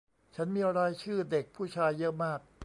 [0.35, 2.39] ฉันมีรายชื่อเด็กผู้ชายเยอะมาก